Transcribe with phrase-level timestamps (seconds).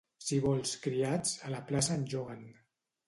[0.27, 2.43] Si vols criats, a la plaça en lloguen.